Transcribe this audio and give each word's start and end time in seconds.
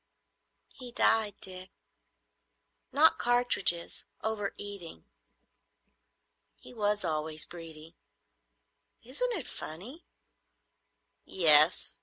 "He 0.73 0.91
died, 0.91 1.35
Dick. 1.41 1.69
Not 2.91 3.19
cartridges; 3.19 4.05
over 4.23 4.55
eating. 4.57 5.05
He 6.57 6.73
was 6.73 7.05
always 7.05 7.45
greedy. 7.45 7.95
Isn't 9.03 9.33
it 9.33 9.47
funny?" 9.47 10.03
"Yes. 11.23 11.97